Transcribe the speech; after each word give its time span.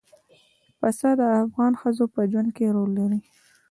پسه 0.79 1.09
د 1.19 1.21
افغان 1.45 1.73
ښځو 1.81 2.05
په 2.13 2.21
ژوند 2.31 2.49
کې 2.57 2.73
رول 2.75 2.91
لري. 2.99 3.19